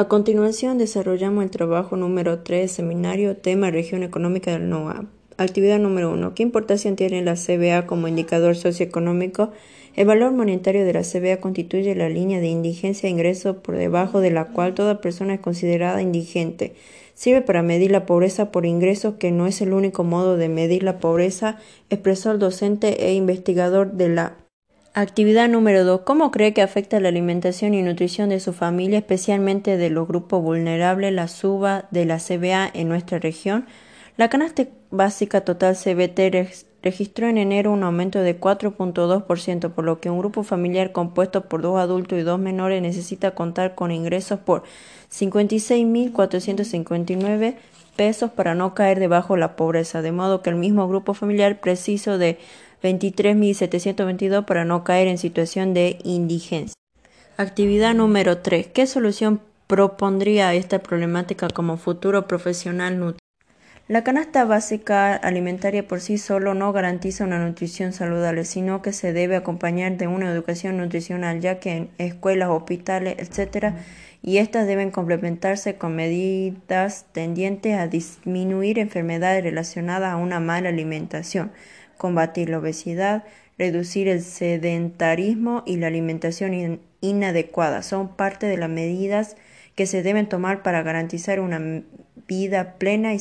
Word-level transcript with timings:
A 0.00 0.08
continuación 0.08 0.78
desarrollamos 0.78 1.44
el 1.44 1.50
trabajo 1.50 1.94
número 1.94 2.38
3, 2.38 2.72
seminario, 2.72 3.36
tema 3.36 3.70
región 3.70 4.02
económica 4.02 4.50
del 4.50 4.70
NOA. 4.70 5.04
Actividad 5.36 5.78
número 5.78 6.10
1. 6.12 6.34
¿Qué 6.34 6.42
importancia 6.42 6.96
tiene 6.96 7.22
la 7.22 7.34
CBA 7.34 7.86
como 7.86 8.08
indicador 8.08 8.56
socioeconómico? 8.56 9.50
El 9.94 10.06
valor 10.06 10.32
monetario 10.32 10.86
de 10.86 10.94
la 10.94 11.02
CBA 11.02 11.42
constituye 11.42 11.94
la 11.94 12.08
línea 12.08 12.40
de 12.40 12.46
indigencia 12.46 13.08
e 13.08 13.10
ingreso 13.10 13.58
por 13.58 13.76
debajo 13.76 14.20
de 14.20 14.30
la 14.30 14.46
cual 14.46 14.72
toda 14.72 15.02
persona 15.02 15.34
es 15.34 15.40
considerada 15.40 16.00
indigente. 16.00 16.72
Sirve 17.12 17.42
para 17.42 17.62
medir 17.62 17.90
la 17.90 18.06
pobreza 18.06 18.50
por 18.50 18.64
ingresos, 18.64 19.16
que 19.18 19.32
no 19.32 19.46
es 19.46 19.60
el 19.60 19.74
único 19.74 20.02
modo 20.02 20.38
de 20.38 20.48
medir 20.48 20.82
la 20.82 20.98
pobreza, 20.98 21.58
expresó 21.90 22.30
el 22.30 22.38
docente 22.38 23.06
e 23.06 23.12
investigador 23.12 23.92
de 23.92 24.08
la 24.08 24.38
Actividad 24.92 25.48
número 25.48 25.84
2. 25.84 26.00
¿Cómo 26.00 26.32
cree 26.32 26.52
que 26.52 26.62
afecta 26.62 26.98
la 26.98 27.10
alimentación 27.10 27.74
y 27.74 27.82
nutrición 27.82 28.30
de 28.30 28.40
su 28.40 28.52
familia, 28.52 28.98
especialmente 28.98 29.76
de 29.76 29.88
los 29.88 30.08
grupos 30.08 30.42
vulnerables, 30.42 31.12
la 31.12 31.28
suba 31.28 31.84
de 31.92 32.06
la 32.06 32.18
CBA 32.18 32.68
en 32.74 32.88
nuestra 32.88 33.20
región? 33.20 33.66
La 34.16 34.28
canasta 34.28 34.66
básica 34.90 35.42
total 35.42 35.76
CBT 35.76 36.18
registró 36.82 37.28
en 37.28 37.38
enero 37.38 37.70
un 37.70 37.84
aumento 37.84 38.18
de 38.18 38.40
4.2%, 38.40 39.70
por 39.70 39.84
lo 39.84 40.00
que 40.00 40.10
un 40.10 40.18
grupo 40.18 40.42
familiar 40.42 40.90
compuesto 40.90 41.42
por 41.42 41.62
dos 41.62 41.78
adultos 41.78 42.18
y 42.18 42.22
dos 42.22 42.40
menores 42.40 42.82
necesita 42.82 43.30
contar 43.30 43.76
con 43.76 43.92
ingresos 43.92 44.40
por 44.40 44.64
56.459 45.12 47.54
pesos 47.94 48.32
para 48.32 48.56
no 48.56 48.74
caer 48.74 48.98
debajo 48.98 49.34
de 49.34 49.40
la 49.40 49.54
pobreza, 49.54 50.02
de 50.02 50.10
modo 50.10 50.42
que 50.42 50.50
el 50.50 50.56
mismo 50.56 50.88
grupo 50.88 51.14
familiar 51.14 51.60
preciso 51.60 52.18
de 52.18 52.40
23.722 52.82 54.44
para 54.44 54.64
no 54.64 54.84
caer 54.84 55.08
en 55.08 55.18
situación 55.18 55.74
de 55.74 55.98
indigencia. 56.04 56.74
Actividad 57.36 57.94
número 57.94 58.38
3. 58.38 58.68
¿Qué 58.68 58.86
solución 58.86 59.40
propondría 59.66 60.52
esta 60.54 60.80
problemática 60.80 61.48
como 61.48 61.76
futuro 61.76 62.26
profesional? 62.26 63.16
La 63.90 64.04
canasta 64.04 64.44
básica 64.44 65.16
alimentaria 65.16 65.88
por 65.88 66.00
sí 66.00 66.16
solo 66.16 66.54
no 66.54 66.72
garantiza 66.72 67.24
una 67.24 67.44
nutrición 67.44 67.92
saludable, 67.92 68.44
sino 68.44 68.82
que 68.82 68.92
se 68.92 69.12
debe 69.12 69.34
acompañar 69.34 69.96
de 69.96 70.06
una 70.06 70.30
educación 70.30 70.76
nutricional, 70.76 71.40
ya 71.40 71.58
que 71.58 71.72
en 71.72 71.90
escuelas, 71.98 72.50
hospitales, 72.50 73.16
etc., 73.18 73.74
y 74.22 74.36
estas 74.36 74.68
deben 74.68 74.92
complementarse 74.92 75.74
con 75.74 75.96
medidas 75.96 77.06
tendientes 77.10 77.76
a 77.76 77.88
disminuir 77.88 78.78
enfermedades 78.78 79.42
relacionadas 79.42 80.12
a 80.12 80.18
una 80.18 80.38
mala 80.38 80.68
alimentación 80.68 81.50
combatir 81.98 82.48
la 82.48 82.58
obesidad, 82.58 83.24
reducir 83.58 84.06
el 84.06 84.22
sedentarismo 84.22 85.64
y 85.66 85.78
la 85.78 85.88
alimentación 85.88 86.80
inadecuada. 87.00 87.82
Son 87.82 88.14
parte 88.14 88.46
de 88.46 88.56
las 88.56 88.70
medidas 88.70 89.36
que 89.74 89.86
se 89.86 90.04
deben 90.04 90.28
tomar 90.28 90.62
para 90.62 90.84
garantizar 90.84 91.40
una 91.40 91.82
vida 92.30 92.74
plena 92.78 93.12
y 93.12 93.18